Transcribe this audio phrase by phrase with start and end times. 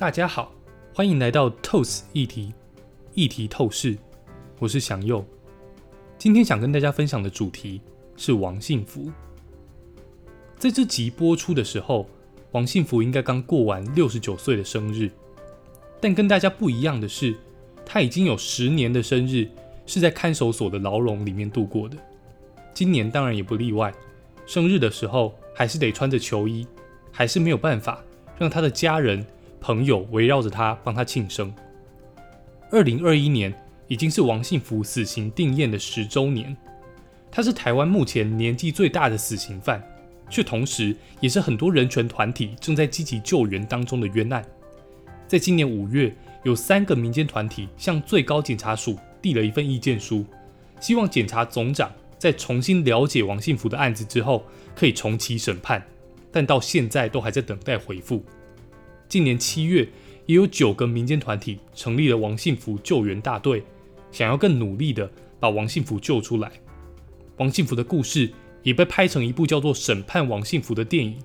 [0.00, 0.50] 大家好，
[0.94, 2.54] 欢迎来到 Toast 议题
[3.12, 3.98] 议题透视，
[4.58, 5.22] 我是祥佑。
[6.16, 7.82] 今天想跟大家分享的主题
[8.16, 9.12] 是王幸福。
[10.56, 12.08] 在这集播出的时候，
[12.52, 15.10] 王幸福应该刚过完六十九岁的生日，
[16.00, 17.36] 但跟大家不一样的是，
[17.84, 19.46] 他已经有十年的生日
[19.84, 21.98] 是在看守所的牢笼里面度过的。
[22.72, 23.92] 今年当然也不例外，
[24.46, 26.66] 生日的时候还是得穿着囚衣，
[27.12, 28.02] 还是没有办法
[28.38, 29.22] 让他的家人。
[29.60, 31.52] 朋友围绕着他，帮他庆生。
[32.70, 33.52] 二零二一年
[33.88, 36.56] 已经是王信福死刑定验的十周年，
[37.30, 39.82] 他是台湾目前年纪最大的死刑犯，
[40.30, 44.44] 却同时也是很多人权团体正在积极救援当中的冤案。
[45.28, 50.24] 在今年五月，有三个民间团体向最高检察署递了一份意见书，
[50.80, 54.44] 希望检察总长在重新了解王信福的案子之后，
[54.74, 55.84] 可以重启审判，
[56.32, 58.24] 但到现在都还在等待回复。
[59.10, 59.88] 今年七月，
[60.26, 63.64] 也有九个民间团体成立了王幸福救援大队，
[64.12, 66.52] 想要更努力的把王幸福救出来。
[67.38, 68.30] 王幸福的故事
[68.62, 71.18] 也被拍成一部叫做《审判王幸福》的电影，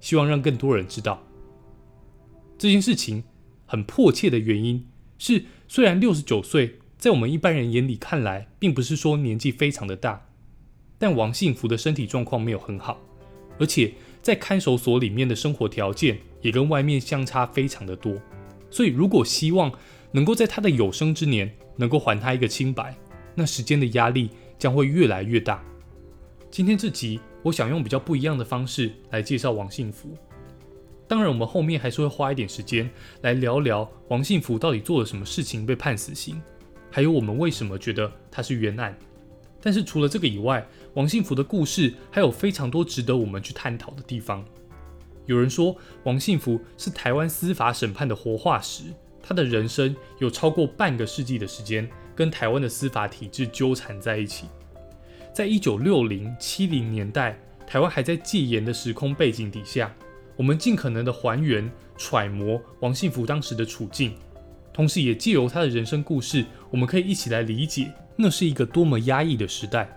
[0.00, 1.22] 希望让更多人知道
[2.56, 3.22] 这件事情
[3.66, 4.86] 很迫切的原因
[5.18, 10.30] 是，虽然六十九岁在我们一般人眼里看来，并不是说年纪非常的大，
[10.96, 12.98] 但王幸福的身体状况没有很好，
[13.58, 16.18] 而且在看守所里面的生活条件。
[16.40, 18.14] 也跟外面相差非常的多，
[18.70, 19.72] 所以如果希望
[20.12, 22.96] 能够在他的有生之年能够还他一个清白，
[23.34, 25.60] 那时间的压力将会越来越大。
[26.48, 30.16] 今天这集我想用比较不一样的方式来介绍王幸福，
[31.08, 32.88] 当然我们后面还是会花一点时间
[33.22, 36.40] 来聊聊王幸福到底做了什么事情被判死刑，
[36.88, 38.96] 还有我们为什么觉得他是冤案。
[39.60, 40.64] 但是除了这个以外，
[40.98, 44.44] 王幸福的故事还有非常多值得我们去探讨的地方。
[45.26, 48.82] 有人说王幸福是台湾司法审判的活化石，
[49.22, 54.48] 他的人生有超过半个世纪的时间跟台湾的司法体制纠缠在一起。
[55.32, 59.94] 在一九六零七零年代，台湾还在戒严的时空背景底下，
[60.34, 64.14] 我们尽可能的还原揣摩王幸福当时的处境，
[64.72, 69.88] 同时也借由他的人生故事，我们可以一起来理解那是一个多么压抑的时代，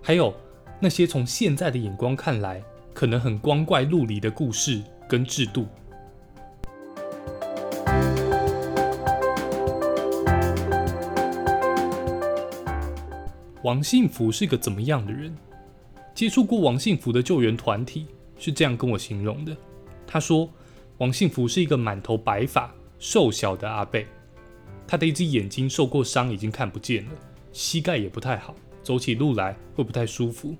[0.00, 0.32] 还有
[0.80, 2.62] 那些从现在的眼光看来。
[2.94, 5.66] 可能很光怪陆离的故事跟制度。
[13.64, 15.34] 王幸福是个怎么样的人？
[16.14, 18.06] 接触过王幸福的救援团体
[18.38, 19.56] 是这样跟我形容的：
[20.06, 20.48] 他说，
[20.98, 24.06] 王幸福是一个满头白发、瘦小的阿贝，
[24.86, 27.10] 他的一只眼睛受过伤，已经看不见了，
[27.50, 30.54] 膝盖也不太好，走起路来会不太舒服。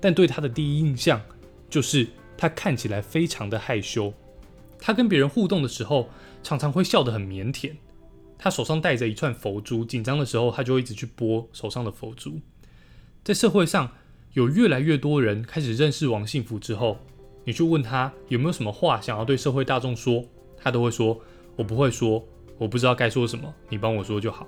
[0.00, 1.20] 但对他的第一印象。
[1.70, 2.04] 就是
[2.36, 4.12] 他看起来非常的害羞，
[4.80, 6.08] 他跟别人互动的时候，
[6.42, 7.70] 常常会笑得很腼腆。
[8.36, 12.40] 他手上戴着一串佛珠，紧张的时候他就一直去拨手上的佛珠。
[13.22, 13.92] 在社会上
[14.32, 16.98] 有越来越多人开始认识王幸福之后，
[17.44, 20.24] 你去问他有没有什么话想要对社会大众说，
[20.58, 21.20] 他都会说
[21.54, 22.26] ：“我不会说，
[22.58, 24.44] 我不知道该说什么，你帮我说就好。”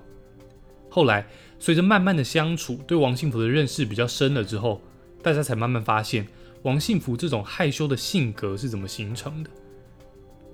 [0.90, 1.24] 后来
[1.62, 4.82] 随着慢慢的相处，对王幸福的认识比较深了之后，
[5.22, 6.26] 大家才慢慢发现。
[6.62, 9.50] 王幸福这种害羞的性格是怎么形成的？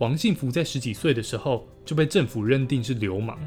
[0.01, 3.39] 王幸福在十几岁的时候就被政府认定是流氓、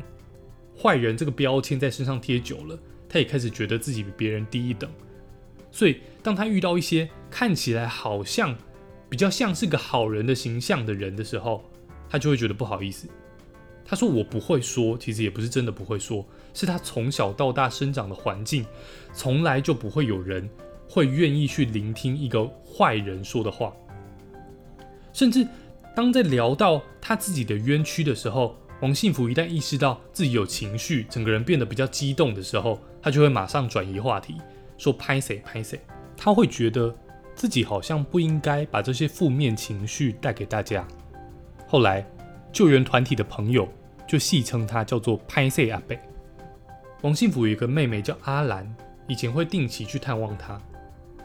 [0.75, 4.89] 坏人，这个标签在身上贴久了，他也开始觉得自己比别人低一等。
[5.71, 8.57] 所以，当他遇到一些看起来好像
[9.07, 11.63] 比较像是个好人的形象的人的时候，
[12.09, 13.07] 他就会觉得不好意思。
[13.86, 18.66] 他说：“我不会说，其实也不是真的不会说，是他从小到大生长的环境，
[19.13, 20.50] 从来就不会有人。”
[20.94, 23.72] 会愿意去聆听一个坏人说的话，
[25.13, 25.48] 甚至
[25.95, 34.36] 当在聊到他自己的冤屈的时候，王幸福一旦意识到自己有情绪，整个人变得比较激动的时候，他就会马上转移话题，
[34.77, 35.80] 说拍谁拍谁。
[36.18, 36.94] 他会觉得
[37.36, 40.86] 自己好像不应该把这些负面情绪带给大家。
[41.68, 42.06] 后来
[42.51, 43.68] 救援团体的朋友
[44.07, 46.00] 就戏称他叫做拍谁阿贝。
[47.01, 48.75] 王幸福有一个妹妹叫阿兰，
[49.07, 50.62] 以前会定期去探望他。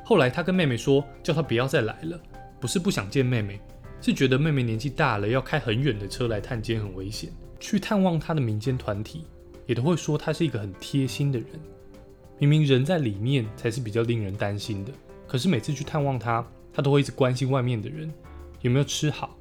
[0.05, 2.21] 后来他跟妹妹说，叫他不要再来了，
[2.61, 3.61] 不是不想见妹妹，
[4.01, 7.31] 是觉得妹妹年纪大了，要开很远的车来探监很危险。
[7.59, 9.25] 去探望他的民间团体
[9.67, 11.49] 也都会说他是一个很贴心的人，
[12.39, 14.93] 明明人在里面才是比较令人担心的，
[15.27, 18.11] 可是每次去探望他，他都会一直关心外面的人
[18.63, 19.36] 有没有吃好，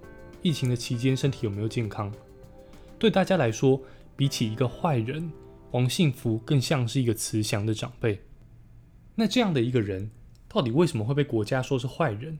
[0.45, 2.13] 疫情的期间身体有没有健康。
[2.99, 3.81] 对大家来说，
[4.15, 5.31] 比起一个坏人，
[5.71, 8.21] 王幸福更像是一个慈祥的长辈。
[9.15, 10.07] 那这样的一个人。
[10.47, 12.37] 到底为什么会被国家说是坏人？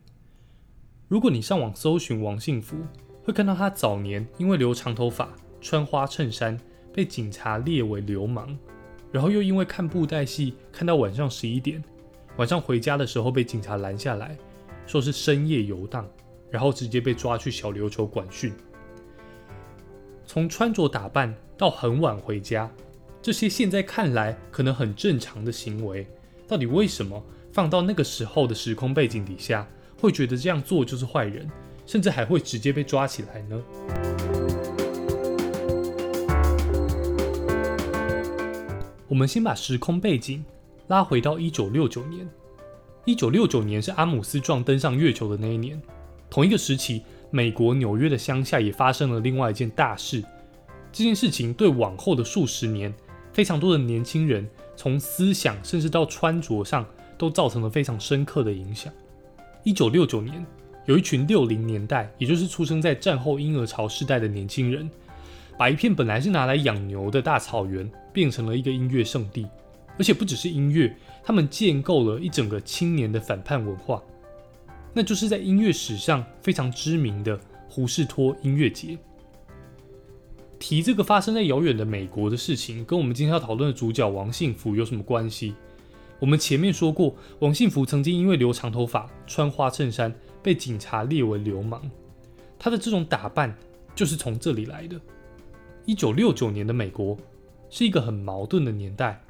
[1.07, 2.78] 如果你上网搜寻王幸福，
[3.24, 6.56] 会看到他早年因为留长头发、穿花衬衫，
[6.94, 8.56] 被警察列为流氓，
[9.12, 11.84] 然后又因为看布袋戏看到晚上十一点，
[12.38, 14.38] 晚上回家的时候被警察拦下来，
[14.86, 16.07] 说是深夜游荡，
[16.50, 18.53] 然后直接被抓去小琉球管训。
[20.25, 22.71] 从穿着打扮到很晚回家，
[23.21, 26.07] 这些现在看来可能很正常的行为，
[26.47, 29.68] 到底为什么放到那个时候的时空背景底下，
[30.00, 31.50] 会觉得这样做就是坏人，
[31.86, 33.63] 甚至还会直接被抓起来呢？
[39.07, 40.44] 我们先把时空背景
[40.88, 42.27] 拉回到一九六九年。
[43.06, 45.80] 一九六九年是阿姆斯壮登上月球的那一年，
[46.35, 47.01] 同一个时期。
[47.31, 50.23] 美国纽约的乡下也发生了另外一件大事，
[50.91, 52.93] 这件事情对往后的数十年，
[53.33, 56.85] 非常多的年轻人从思想甚至到穿着上
[57.17, 58.93] 都造成了非常深刻的影响。
[59.63, 60.45] 一九六九年，
[60.85, 64.89] 有一群六零年代，也就是出生在战后婴儿潮时代的年轻人，
[65.57, 69.45] 把一片本来是拿来养牛的大草原变成了一个音乐圣地，
[69.97, 74.01] 而且不只是音乐，他们建构了一整个青年的反叛文化。
[74.97, 77.38] 那就是在音乐史上非常知名的
[77.68, 78.97] 胡士托音乐节。
[80.57, 85.53] 提这个发生在遥远的美国的事情，跟我们今天要讨论的主角王幸福有什么关系？
[86.18, 91.81] 我们前面说过，王幸福曾经因为留长头发、穿花衬衫被警察列为流氓。
[92.57, 93.53] 他的这种打扮
[93.94, 95.00] 就是从这里来的。
[95.86, 97.18] 一九六九年的美国
[97.69, 99.21] 是一个很矛盾的年代，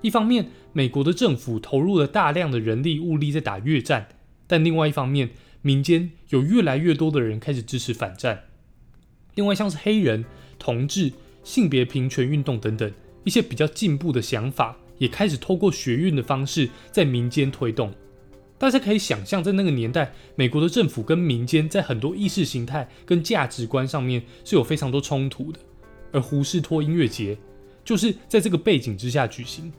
[0.00, 4.08] 一方面，美国的政府投入了大量的人力物力在打越战。
[4.46, 5.30] 但另外一方面，
[5.62, 8.44] 民间有越来越多的人开始支持反战。
[9.34, 10.24] 另外，像是黑人、
[10.58, 11.12] 同志、
[11.42, 12.92] 性别平权运动等等
[13.24, 17.92] 一些比较进步的想法，也开始透过学运的方式在民间推动。
[18.56, 25.58] 大家可以想象，在那个年代，美国的政府跟民间在很多意识形态跟价值观上面是有非常多冲突的。
[26.12, 27.36] 而胡士托音乐节
[27.84, 29.72] 就是在这个背景之下举行。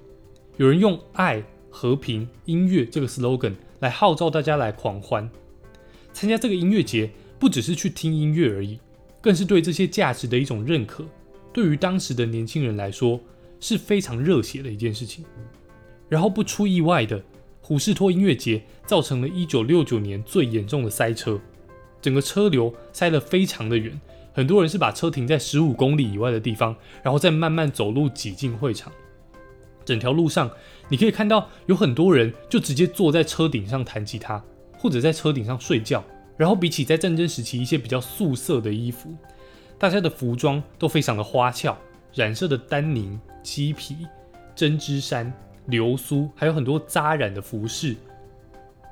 [0.57, 3.53] 有人用“爱、和平、音乐”这个 slogan。
[3.79, 5.29] 来号召大家来狂欢，
[6.13, 8.79] 参加这个音乐节，不只是去听音乐而已，
[9.21, 11.05] 更是对这些价值的一种认可。
[11.51, 13.19] 对于当时的年轻人来说，
[13.59, 15.23] 是非常热血的一件事情。
[16.07, 17.21] 然后不出意外的，
[17.61, 21.39] 虎视托音乐节造成了一九六九年最严重的塞车，
[22.01, 23.99] 整个车流塞得非常的远，
[24.33, 28.91] 很多人是把车停在十五公里以外的地方，然后再慢慢走路挤进会场。
[29.85, 30.49] 整条路上，
[30.89, 34.43] 你可以看到有很多人就直接坐在车顶上弹吉他，
[34.77, 36.03] 或者在车顶上睡觉。
[36.35, 39.15] 然后比起在战争时期一些比较素色的衣服，
[39.79, 41.77] 大家的服装都非常的花俏，
[42.13, 43.95] 染色的丹宁、鸡皮、
[44.53, 45.31] 针织衫、
[45.67, 47.95] 流苏，还有很多扎染的服饰，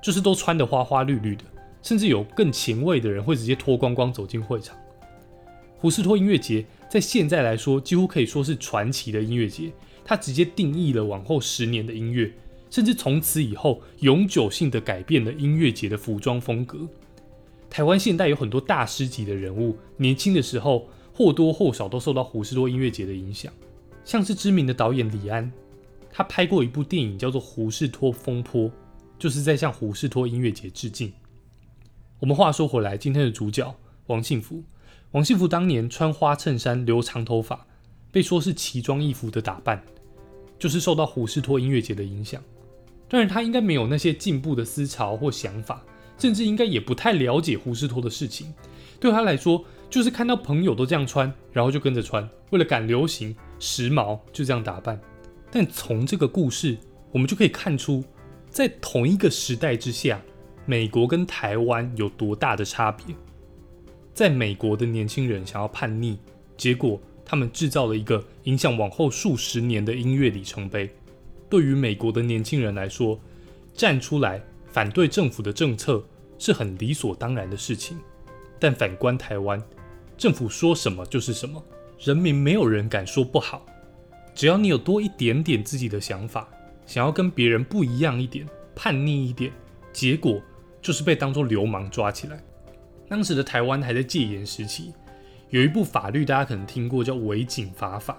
[0.01, 1.43] 就是都穿得花花绿绿的。
[1.81, 4.73] 甚至有更前卫的人会直接脱光光走进会场。
[5.77, 9.69] 胡斯托音乐节在现在来说，几乎可以说是传奇的音乐节。
[10.05, 12.31] 它直接定义了往后十年的音乐，
[12.69, 16.87] 甚至从此以后永久性的改变了音乐节的服装风格。
[17.69, 23.51] 台湾现代有很多大师级的人物，年轻的时候或多或少都受到胡士托音乐节的影响。
[24.03, 25.51] 像是知名的导演李安，
[26.11, 28.63] 他拍过一部电影叫做《胡士托风波》，
[29.17, 31.11] 就是在向胡士托音乐节致敬。
[32.19, 33.73] 我们话说回来，今天的主角
[34.07, 34.61] 王幸福，
[35.11, 37.65] 王幸福当年穿花衬衫，留长头发。
[38.13, 39.83] 被说是奇装异服的打扮，
[40.59, 42.39] 就是受到胡士托音乐节的影响。
[43.09, 45.83] 当然，他应该没有那些进步的思潮或想法，
[46.19, 48.53] 甚至应该也不太了解胡士托的事情。
[48.99, 55.01] 对他来说，就是看到朋友都这样穿，然后就跟着穿，为了赶流行、时髦，就这样打扮。
[55.49, 56.77] 但从这个故事，
[57.11, 58.03] 我们就可以看出，
[58.47, 60.21] 在同一个时代之下，
[60.67, 63.15] 美国跟台湾有多大的差别。
[64.13, 66.19] 在美国的年轻人想要叛逆，
[66.55, 67.01] 结果。
[67.33, 70.87] 他们制造了一个影响往后数十年的音乐里程碑。
[71.49, 73.19] 对于美国的年轻人来说，
[73.73, 76.03] 站出来反对政府的政策
[76.37, 77.97] 是很理所当然的事情。
[78.59, 79.59] 但反观台湾，
[80.15, 81.59] 政府说什么就是什么，
[82.01, 83.65] 人民没有人敢说不好。
[84.35, 86.47] 只要你有多一点点自己的想法，
[86.85, 89.51] 想要跟别人不一样一点，叛逆一点，
[89.91, 90.39] 结果
[90.83, 92.39] 就是被当作流氓抓起来。
[93.09, 94.93] 当时的台湾还在戒严时期。
[95.53, 98.17] 有一部法律，大家可能听过，叫《违警罚法》，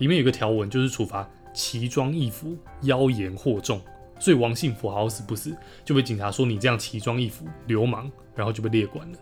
[0.00, 3.80] 里面有个条文，就是处罚奇装异服、妖言惑众。
[4.18, 9.18] 所以王幸福好死不死就被警察说你这样奇装异服，流氓，然后就被列管了。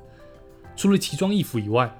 [0.74, 1.94] 除了奇装异服以外，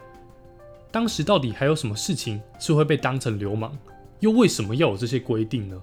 [0.90, 3.76] 当时到底还有什么事情是会被当成流氓？
[4.20, 5.78] 又为什么要有这些规定呢？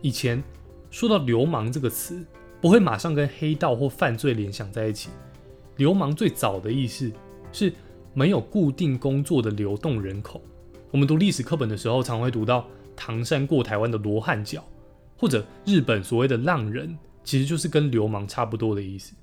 [0.00, 0.42] 以前
[0.90, 2.24] 说到流氓这个词，
[2.60, 5.08] 不会马上跟黑道或犯罪联想在一起。
[5.76, 7.10] 流氓最早的意思
[7.52, 7.72] 是
[8.12, 10.42] 没有固定工作的流动人口。
[10.90, 14.62] 我们读历史课本的时候，常会读到唐山过台湾的罗汉脚，
[15.16, 19.14] 或者日本所谓的浪人，其实就是跟流氓差不多的意思。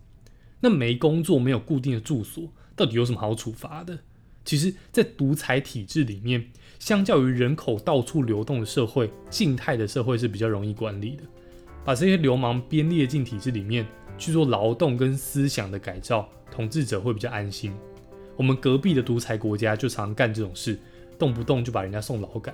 [0.60, 4.00] 那没工作、没有固定的住所，到底有什么好处罚的？
[4.44, 11.24] 其实，在独裁体制里面，相较于人口到处流动的社会，静态的社会是比较容易管理的。
[11.88, 17.74] 把这些流氓编列进体制里面去做劳动跟思想的改造，统治者会比较安心。
[18.36, 20.77] 我们隔壁的独裁国家就常干这种事，
[21.17, 22.53] 动不动就把人家送劳改。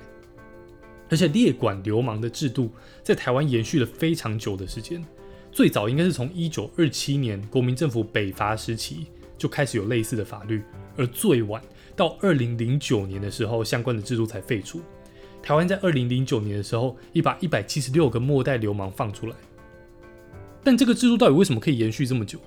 [1.10, 2.70] 而且列管流氓的制度
[3.02, 5.04] 在台湾延续了非常久的时间，
[5.52, 10.62] 最早应该是从一九二七年国民政府北伐时期就开始有类似的法律，
[10.96, 11.60] 而最晚
[11.96, 14.80] 到二零零九年的时候，相关的制度才废除。
[15.44, 19.36] 台湾在二零零九年的时候，已把一百七十六个末代流氓放出来。
[20.64, 22.40] 但这个制度到底为什么可以延续这么久？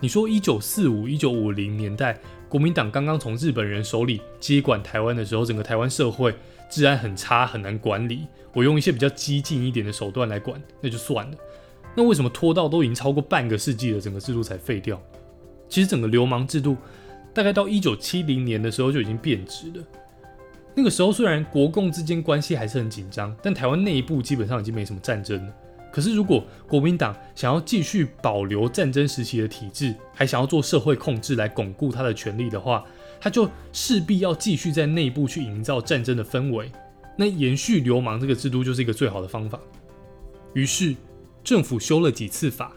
[0.00, 2.16] 你说一九四五、一九五零年代，
[2.48, 6.32] 国民党刚刚从日本人手里接管台湾的时候，整个台湾社会
[6.70, 8.28] 治安很差，很难管理。
[8.52, 11.36] 我用一些比较激进一点的手段来管，那就算了。
[11.96, 15.02] 那为什么拖到都已经超过半个世纪了，整个制度才废掉？
[15.68, 16.76] 其实整个流氓制度
[17.32, 19.84] 大概到一九七零年的时候就已经变质了。
[20.74, 25.52] 那个时候虽然国共之间关系还是很紧张，但台湾内部基本上已经没什么战争了。
[25.92, 32.84] 可是如果国民党想要继续保留战争时期的体制，还想要做社会控制来巩固他的权力的话，
[33.20, 36.72] 他就势必要继续在内部去营造战争的氛围。
[37.16, 39.60] 那延续流氓这个制度就是一个最好的方法。
[40.54, 40.96] 于是
[41.44, 42.72] 政府修了几次法。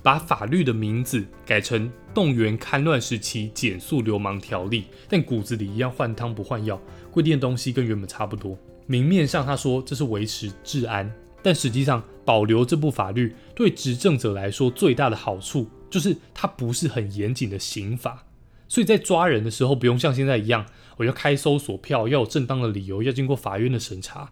[0.00, 6.80] 把法律的名字改成动员戡乱时期减速流氓条例，但骨子里一样换汤不换药，
[7.10, 8.56] 规定的东西跟原本差不多。
[8.86, 11.12] 明面上他说这是维持治安，
[11.42, 18.24] 但实际上保留这部法律对执政者来说最大的好处就是它不是很严谨的刑法，
[18.66, 20.64] 所以在抓人的时候不用像现在一样，
[20.96, 24.30] 我要开搜索票，要有正当的理由，要经过法院的审查。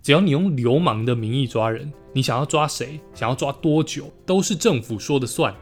[0.00, 5.54] 只要你用流氓的名义抓人，你想要抓谁，想要抓多久，都是政府说的算。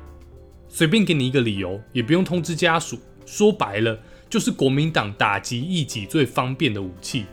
[0.68, 2.99] 随便给你一个理由，也不用通知家属。
[3.25, 7.26] 说白了，就是国民党打击异己最方便的武器。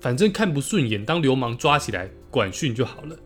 [0.00, 3.16] 反正看不顺眼，当流氓抓起来管训就好了。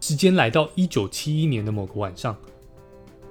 [0.00, 2.36] 时间来到一九七一年的某个晚上，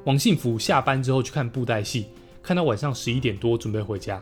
[0.05, 2.05] 王信福下班之后去看布袋戏，
[2.41, 4.21] 看到晚上十一点多，准备回家。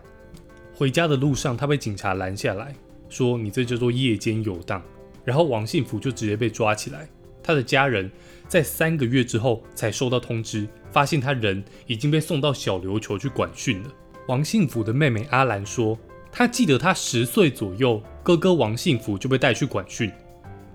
[0.73, 2.73] 回家的路上，他被警察拦下来。
[3.09, 4.81] 说你这叫做夜间游荡，
[5.23, 7.07] 然后王信福就直接被抓起来。
[7.43, 8.09] 他的家人
[8.49, 13.89] 在三个月之后才收到通知，发现他人已经被送到小琉球去管训了。
[14.27, 15.97] 王信福的妹妹阿兰说，
[16.31, 20.11] 她记得她十岁左右，哥哥王信福就被带去管训。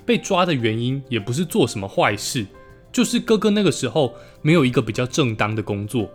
[0.07, 2.47] 被抓的原因也不是做什么坏事，
[2.93, 6.09] 就是哥哥那个时候没有一个比较正当的工作。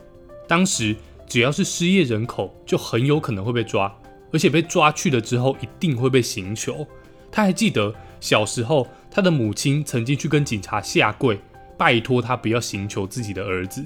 [0.47, 0.95] 当时
[1.27, 3.93] 只要是失业人口，就很有可能会被抓。
[4.31, 6.85] 而且被抓去了之后，一定会被刑求。
[7.31, 11.39] 他还记得小时候，他的母亲曾经去跟警察下跪，
[11.79, 13.83] 拜托他不要寻求自己的儿子。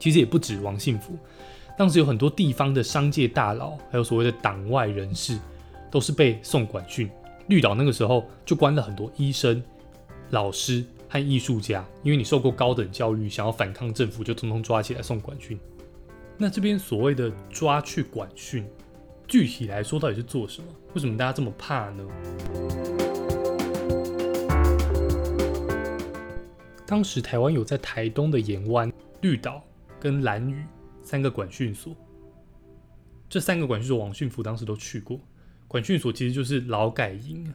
[0.00, 1.16] 其实也不止王信福，
[1.78, 5.38] 当时有很多地方的商界大佬，还有所谓的党外人士，
[5.90, 7.08] 都是被送管训。
[7.46, 9.62] 绿岛那个时候就关了很多医生、
[10.30, 15.58] 老师和艺术家，因为你受过高等教育，想要反抗政府，就通通抓起来送管训。
[16.36, 18.66] 那这边所谓的抓去管训。
[19.26, 20.68] 具体来说，到底是做什么？
[20.92, 22.93] 为什么大家这么怕呢？
[26.86, 29.64] 当时台湾有在台东的盐湾、绿岛
[29.98, 30.62] 跟兰屿
[31.02, 31.94] 三个管训所，
[33.28, 35.18] 这三个管训所王训福当时都去过。
[35.66, 37.52] 管训所其实就是劳改营，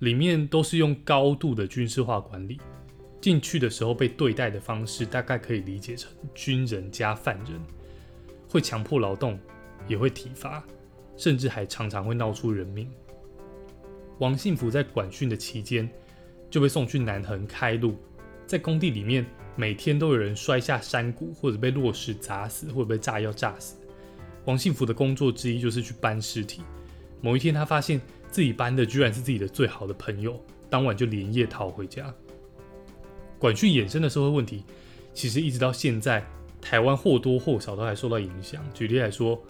[0.00, 2.60] 里面都是用高度的军事化管理。
[3.20, 7.60] 进去的时候被对待的方式，大概可以理解成军人加犯人，
[8.48, 9.38] 会强迫劳动，
[9.88, 10.64] 也会体罚。
[11.16, 12.88] 甚至还常常会闹出人命。
[14.20, 15.90] 王信福在管训的期间
[16.48, 17.96] 就被送去南横开路，
[18.48, 19.24] 在工地里面
[19.54, 23.76] 每天都有人摔下山谷，或者被落石砸死，或者被炸药炸死。
[24.46, 26.62] 王信福的工作之一就是去搬尸体。
[27.20, 28.00] 某一天，他发现
[28.30, 32.12] 自己搬的居然是自己的最好的朋友，当晚就连夜逃回家。
[33.38, 34.64] 管训衍生的社会问题，
[35.12, 36.24] 其实一直到现在，
[36.60, 38.64] 台湾或多或少都还受到影响。
[38.72, 39.40] 举例来说，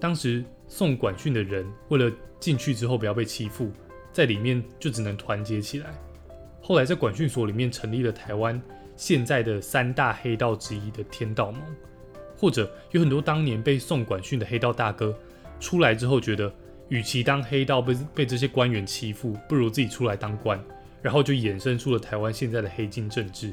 [0.00, 0.42] 当时。
[0.66, 3.70] 送管训的人为了进去之后不要被欺负，
[4.14, 5.94] 在里面就只能团结起来。
[6.66, 8.58] 后来在管训所里面成立了台湾
[8.96, 11.60] 现在的三大黑道之一的天道盟，
[12.38, 15.14] 或者有很多当年被送管训的黑道大哥
[15.60, 16.50] 出来之后，觉得
[16.88, 20.58] 与其当黑道被被这些官员欺负，不如自己出来当官，
[21.02, 23.52] 然后就衍生出了台湾现在的黑金政治。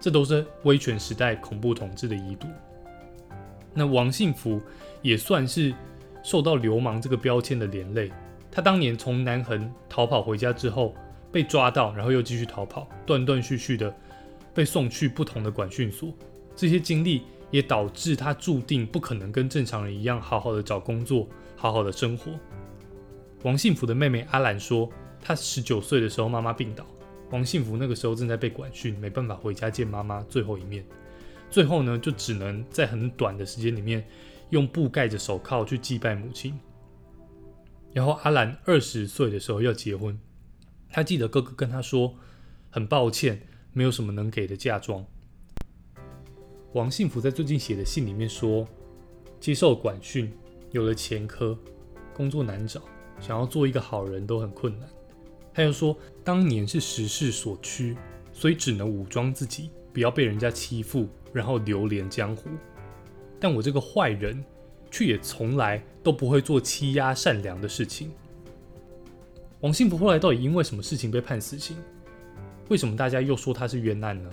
[0.00, 2.48] 这都是威权时代恐怖统治的遗毒。
[3.72, 4.60] 那王信福
[5.02, 5.72] 也算是
[6.24, 8.10] 受到流氓这个标签的连累。
[8.50, 10.96] 他当年从南横逃跑回家之后
[11.32, 13.94] 被抓到，然后又继续逃跑，断断续续的
[14.52, 16.12] 被送去不同的管训所。
[16.56, 22.32] 这些经历也导致他注定不可能跟正常人一样好好的找工作，好好的生活。
[23.42, 24.90] 王幸福的妹妹阿兰说，
[25.22, 26.84] 她十九岁的时候妈妈病倒，
[27.30, 30.84] 王幸福那个时候正在被管训，没办法回家见妈妈最后一面。
[31.48, 34.04] 最后呢，就只能在很短的时间里面，
[34.50, 36.58] 用布盖着手铐去祭拜母亲。
[37.92, 40.16] 然后阿兰二十岁的时候要结婚，
[40.90, 42.14] 他记得哥哥跟他说，
[42.70, 43.40] 很抱歉，
[43.72, 45.06] 没有什么能给的嫁妆。
[46.72, 48.66] 王幸福在最近写的信里面说，
[49.38, 50.32] 接受管训，
[50.72, 51.56] 有了前科，
[52.12, 52.82] 工作难找，
[53.20, 54.88] 想要做一个好人都很困难。
[55.54, 57.96] 他又说，当年是时势所趋，
[58.32, 61.08] 所以只能武装自己，不要被人家欺负。
[61.32, 62.50] 然后流连江湖，
[63.38, 64.44] 但我这个坏人，
[64.90, 68.10] 却也从来都不会做欺压善良的事情。
[69.60, 71.76] 王幸福后来到底因为什么事情被判死刑？
[72.68, 74.30] 为什么大家又说他是冤案呢？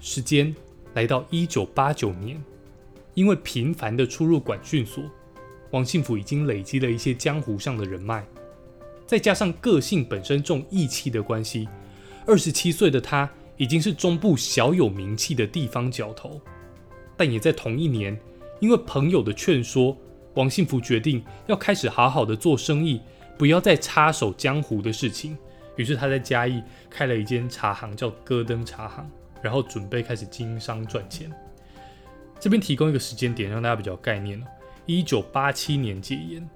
[0.00, 0.52] 时间
[0.94, 2.42] 来到一九八九年，
[3.14, 5.04] 因为频繁的出入管训所，
[5.70, 8.26] 王幸福已经累积了一些江湖上的人脉。
[9.06, 11.68] 再加上个性本身重义气的关系，
[12.26, 16.40] 二十七岁的他已经是中部小有名气的地方角头。
[17.16, 18.18] 但也在同一年，
[18.60, 19.96] 因为朋友的劝说，
[20.34, 23.00] 王幸福决定要开始好好的做生意，
[23.36, 25.36] 不要再插手江湖的事情。
[25.76, 29.10] 于是他在嘉义开了一间茶行，叫戈登茶行，
[29.42, 31.32] 然后准备开始经商赚钱。
[32.38, 34.42] 这边提供一个时间点，让大家比较概念
[34.86, 36.48] 一九八七年戒严。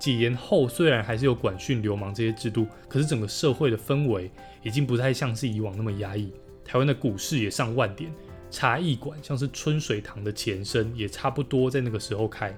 [0.00, 4.28] 解严后，虽然还是有管训流氓这些制度，可是整个社会的氛围
[4.64, 6.32] 已经不太像是以往那么压抑。
[6.64, 8.10] 台湾的股市也上万点，
[8.52, 12.56] 茶艺馆像是春水堂的前身，也差不多在那个时候开。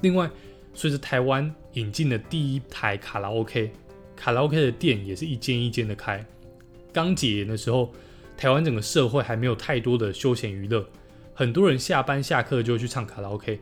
[0.00, 0.28] 另外，
[0.72, 3.70] 随着台湾引进的第一台卡拉 OK，
[4.16, 6.24] 卡拉 OK 的店也是一间一间的开。
[6.92, 7.92] 刚解严的时候，
[8.36, 10.88] 台湾整个社会还没有太多的休闲娱乐，
[11.34, 13.60] 很多人下班下课就去唱卡拉 OK。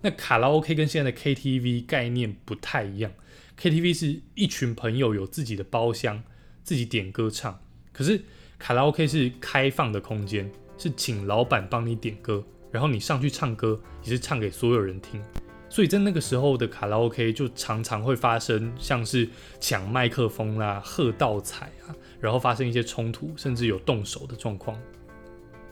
[0.00, 3.12] 那卡拉 OK 跟现在的 KTV 概念不太一样
[3.60, 6.22] ，KTV 是一群朋友有自己的包厢，
[6.62, 7.60] 自己点歌唱，
[7.92, 8.20] 可是
[8.58, 10.50] 卡拉 OK 是开放的空间，
[10.82, 12.42] 是请老板帮你点歌，
[12.72, 15.22] 然后你上去唱歌也是唱给所有人听，
[15.68, 19.28] 所以在那个时候的卡拉 OK 就常常会发生像是
[19.60, 24.76] 抢麦克风啦、喝倒彩啊，然后发生一些冲突，甚至有动手的状况。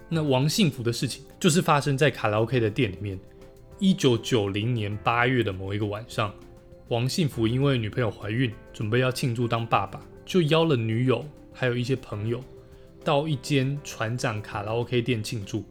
[0.09, 3.18] 那王幸福的事情就是发生在卡拉 OK 的店里面。
[3.81, 6.33] 一九九零年八月的某一个晚上，
[6.87, 12.40] 王幸福因为女朋友怀孕，准备要庆祝当爸爸，就邀了女友还有一些朋友
[13.04, 15.64] 到一间船长卡拉 OK 店庆祝。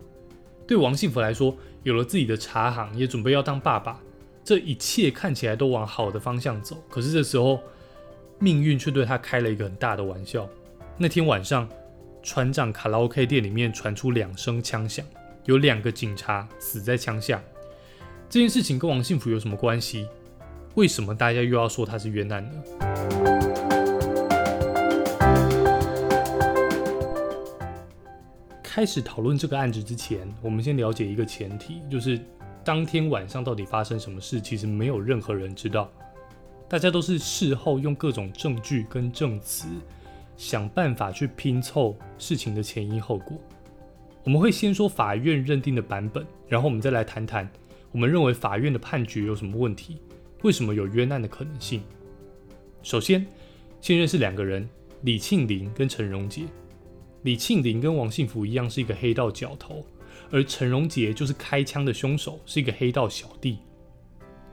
[0.68, 4.00] 对王幸福来说，有了自己的茶行，也准备要当爸爸，
[4.44, 6.78] 这一切看起来都往好的方向走。
[6.90, 7.60] 可是这时候，
[8.38, 10.48] 命运却对他开了一个很大的玩笑。
[10.98, 11.68] 那天晚上，
[12.22, 15.06] 船长卡拉 OK 店里面传出两声枪响，
[15.46, 17.42] 有两个警察死在枪下。
[18.30, 20.08] 这件事情跟王幸福有什么关系？
[20.76, 23.39] 为什么大家又要说他是冤案呢？
[28.80, 32.18] 开始讨论这个案子之前，我们先了解一个前提，就是
[32.64, 35.92] 当天晚上到底发生什么事，其实没有任何人知道。
[36.70, 39.68] 大家都是事后用各种证据跟证词，
[40.38, 43.38] 想办法去拼凑事情的前因后果。
[44.24, 47.52] 我们会先说法院认定的版本，然后我们再来谈谈。
[47.92, 49.98] 我们认为法院的判决有什么问题？
[50.44, 51.84] 为什么有冤案的可能性？
[52.82, 53.28] 首先，
[53.82, 54.70] 先认识两个人：
[55.02, 56.44] 李庆林跟陈荣杰。
[57.24, 59.86] 李庆林跟王幸福一样是一个黑道角头，
[60.32, 63.58] 而陈荣杰就是开枪的凶手，是一个黑道小弟。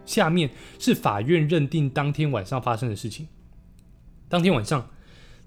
[0.04, 3.28] 下面是法院认定当天晚上发生的事情。
[4.28, 4.88] 当天晚上，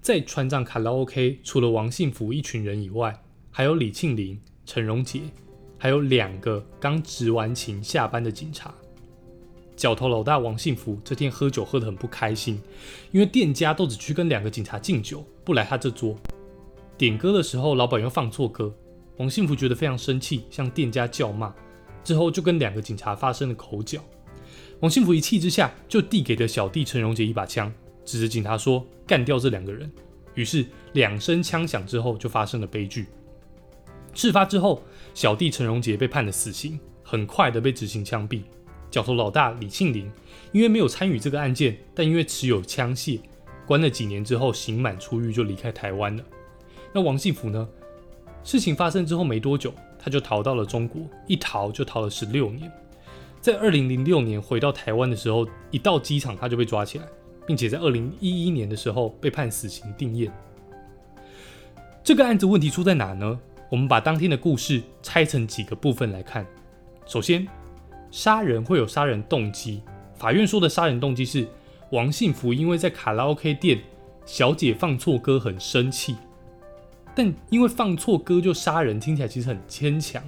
[0.00, 5.22] 在船长卡拉 OK，除了王幸福一群人以外，还有李庆林、陈荣杰。
[5.82, 8.74] 还有两个刚执完勤下班的警察，
[9.74, 12.60] 角头老大王幸福这天喝酒喝得很不开心，
[13.12, 16.14] 因为店家都只去跟两个警察敬酒，不来他这桌。
[17.00, 18.70] 点歌的时候，老板又放错歌，
[19.16, 21.50] 王幸福觉得非常生气，向店家叫骂，
[22.04, 24.04] 之后就跟两个警察发生了口角。
[24.80, 27.72] 王幸福一气之下，就递给了小弟陈荣杰一把枪，
[28.04, 29.90] 指着警察说：“干掉这两个人。”
[30.36, 33.06] 于是两声枪响之后，就发生了悲剧。
[34.12, 34.82] 事发之后，
[35.14, 38.42] 小弟陈荣杰被判了死刑，很快的被执行枪毙。
[38.90, 40.10] 角头老大李庆林
[40.52, 43.20] 因为没有参与这个案件，但因为持有枪械，
[43.66, 46.22] 关了几年之后刑满出狱就离开台湾了。
[46.92, 47.68] 那王信福呢？
[48.42, 52.70] 事情发生之后没多久，他就逃到了中国，一逃就逃了十六年。
[53.40, 57.04] 在二零零六年回到台湾的时候，一到机场他就被抓起来，
[57.46, 60.30] 并且在二零一一年的时候被判死刑定谳。
[62.02, 63.38] 这个案子问题出在哪呢？
[63.70, 66.44] 我们把当天的故事拆成几个部分来看。
[67.06, 67.46] 首先，
[68.10, 69.82] 杀人会有杀人动机。
[70.16, 71.46] 法院说的杀人动机是
[71.90, 73.80] 王信福因为在卡拉 OK 店
[74.26, 76.16] 小姐放错歌很生气。
[77.14, 80.22] 但因为放错歌就杀人，听起来其实很牵强。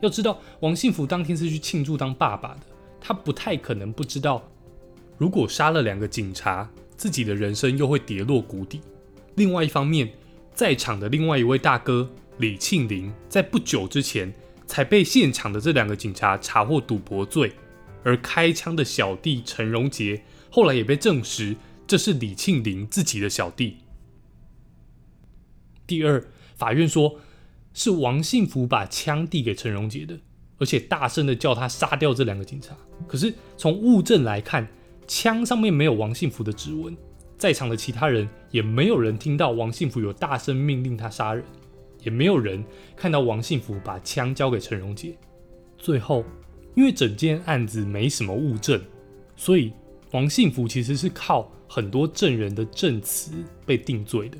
[0.00, 2.60] 要知道，王信福当天是去庆祝当爸爸的，
[3.00, 4.42] 他不太可能不知道，
[5.18, 8.80] 如果杀了两个警察，自己的人生又会跌落谷底。
[9.34, 10.10] 另外一方面，
[10.54, 14.32] 在场的另外一位大哥李庆林，在不久之前
[14.66, 17.52] 才被现场的这两个警察查获赌博罪，
[18.02, 21.54] 而开枪的小弟陈荣杰，后来也被证实
[21.86, 23.76] 这是李庆林自己的小弟。
[25.90, 26.24] 第二，
[26.54, 27.18] 法院说
[27.74, 30.16] 是王幸福把枪递给陈荣杰的，
[30.56, 32.76] 而且大声的叫他杀掉这两个警察。
[33.08, 34.68] 可是从物证来看，
[35.08, 36.96] 枪上面没有王幸福的指纹，
[37.36, 41.44] 在场的其他人也没有人听到王幸福有大声命令他杀人，
[42.04, 45.16] 也没有人看到王幸福把枪交给陈荣杰。
[45.76, 46.24] 最后，
[46.76, 48.80] 因为整件案子没什么物证，
[49.34, 49.72] 所以
[50.12, 53.32] 王幸福其实是靠很多证人的证词
[53.66, 54.38] 被定罪的。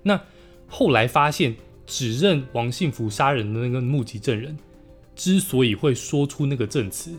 [0.00, 0.20] 那。
[0.68, 1.54] 后来发现，
[1.86, 4.56] 指认王幸福杀人的那个目击证人，
[5.14, 7.12] 之所以会说出那个证词，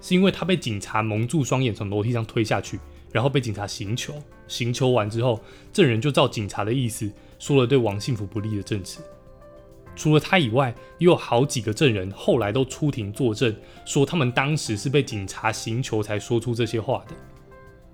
[0.00, 2.80] 是因为他被警察蒙住双眼，从楼梯上推下去，
[3.12, 4.14] 然后被警察刑求。
[4.48, 5.40] 刑求完之后，
[5.72, 9.02] 证人就照警察的意思说了对王幸福不利的证词。
[9.96, 17.14] 除了他以外，也有好几个证人后来都出庭作证，说他们当时是被警察刑求才说出这些话的。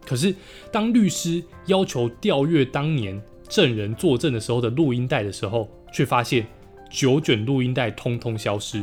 [0.07, 0.35] 可是，
[0.73, 3.21] 当律师要求调阅当年。
[3.51, 6.47] 证人作证的时候的录音带的时候，却发现
[6.89, 8.83] 九卷录音带通通消失。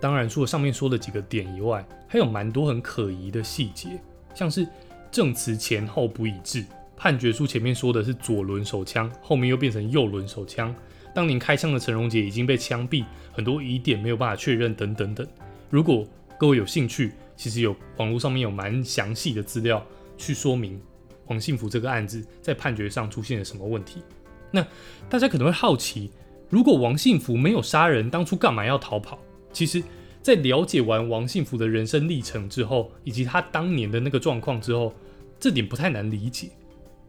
[0.00, 3.90] 当然，除了上面说的几个点以外，还有蛮多很可疑的细节，
[4.34, 4.66] 像是
[5.10, 6.64] 证词前后不一致，
[6.96, 10.74] 判决书前面说的是左轮手枪，后面又变成右轮手枪。
[11.14, 15.26] 当年开枪的陈荣杰已经被枪毙，很多疑点没有办法确认，等等等。
[15.70, 16.04] 如果
[16.38, 19.84] 各位有兴趣，其实有网络上面有蛮详细的资料
[20.16, 20.80] 去说明。
[21.28, 24.02] 王信福这个案子在判决上出现了什么问题？
[24.50, 24.66] 那
[25.08, 26.10] 大家可能会好奇，
[26.48, 29.18] 如果王信福没有杀人，当初干嘛要逃跑？
[29.52, 29.82] 其实，
[30.22, 34.94] 在了解完王信福的人生历程之后，以及他当年的那个状况之后，
[35.38, 36.50] 这点不太难理解。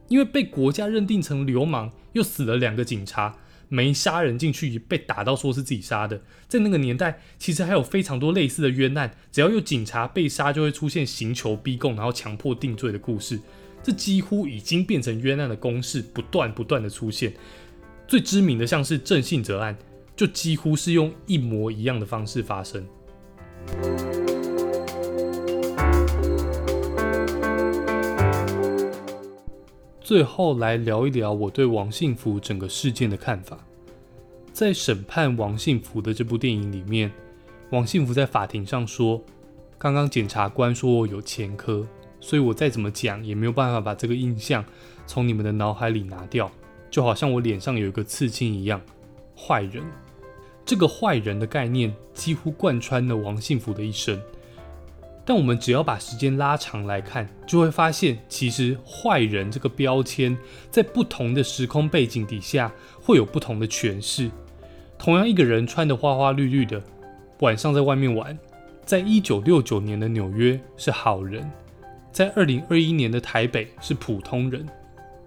[0.08, 3.36] 因为被国家认定成流氓，又死了两个警察，
[3.68, 13.40] 没杀人进去被打到说是自己杀的，在那个年代，其实还有非常多类似的冤案，只要有警察被杀，就会出现刑求逼供，然后强迫定罪的故事。
[13.82, 17.32] 这几乎已经变成冤案的公式，不断不断的出现。
[18.06, 19.76] 最知名的像是郑信哲案，
[20.14, 22.86] 就几乎是用一模一样的方式发生。
[30.00, 33.64] 最后来聊一聊我对王信福整个事件的看法。
[34.52, 37.10] 在审判王信福的这部电影里面，
[37.70, 39.22] 王信福在法庭上说
[39.78, 41.86] ：“刚刚检察官说我有前科。”
[42.20, 44.64] 所以我再怎么讲也没有办法把这个印象
[45.06, 46.50] 从你们的脑海里拿掉，
[46.90, 48.80] 就好像我脸上有一个刺青一样。
[49.36, 49.82] 坏人，
[50.64, 54.20] 这个坏人的概念几乎贯穿了王幸福的一生。
[55.24, 60.36] 但我们只要把时间拉长来看，就会发现，其实坏人这个标签
[60.70, 64.30] 在不同的时空背景底下会有不同的诠释。
[64.98, 66.82] 同样一个人穿的花花绿绿的，
[67.40, 68.36] 晚上在外面玩，
[68.84, 71.48] 在一九六九年的纽约是好人。
[72.12, 74.66] 在二零二一年的台北是普通人，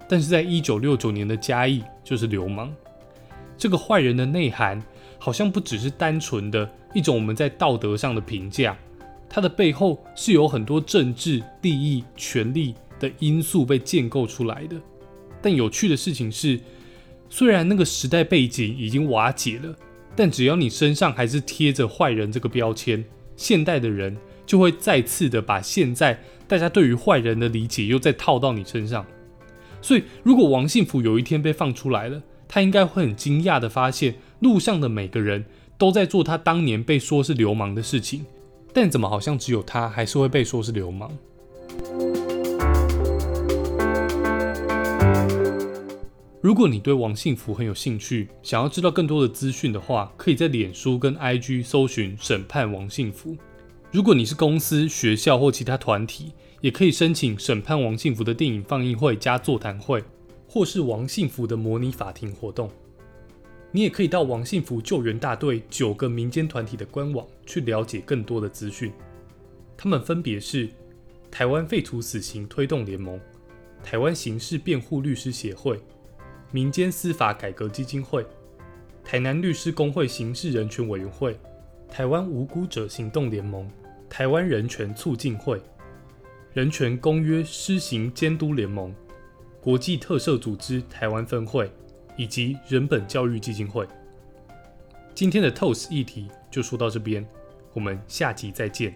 [0.07, 2.73] 但是在一九六九年的嘉义就是流氓。
[3.57, 4.83] 这个坏人的内涵
[5.17, 8.77] 好像不只是单纯的一种我们在道德上的评价，
[9.29, 14.75] 它的背后是有很多政治利益、权力的因素被建构出来的。
[15.41, 16.59] 但有趣的事情是，
[17.29, 19.73] 虽然那个时代背景已经瓦解了，
[20.15, 23.03] 但只要你身上还是贴着坏人这个标签，
[23.37, 26.19] 现代的人就会再次的把现在。
[26.53, 29.03] 大家对于坏人的理解又再套到你身上，
[29.81, 35.43] 所以如果王幸福有一天被放出来了，他应该会很惊讶的发现，路上的每个人
[35.79, 38.27] 都在做他当年被说是流氓的事情，
[38.71, 41.09] 但怎么好像只有他还是会被说是流氓？
[46.39, 53.35] 如果你对王幸福很有兴趣，想要知道更多的资讯的话，可以在脸书跟 IG 搜寻“审判王幸福”。
[53.91, 60.01] 如果你是公司、学校或其他团体，也可以申请审判王幸福的电影放映会加座谈会，
[60.47, 62.71] 或是王幸福的模拟法庭活动。
[63.69, 68.93] 你也可以到王幸福救援大队九个民间团体的官网去了解更多的资讯。
[69.75, 70.69] 他们分别是
[71.29, 73.19] 台湾废除死刑推动联盟、
[73.83, 75.77] 台湾刑事辩护律师协会、
[76.49, 78.25] 民间司法改革基金会、
[79.03, 81.37] 台南律师工会刑事人权委员会、
[81.89, 83.69] 台湾无辜者行动联盟。
[84.09, 85.59] 台湾人权促进会、
[86.53, 88.93] 人权公约施行监督联盟、
[89.59, 91.71] 国际特赦组织台湾分会
[92.15, 93.87] 以及人本教育基金会。
[95.15, 97.27] 今天的 Toast 议题就说到这边，
[97.73, 98.95] 我们下集再见。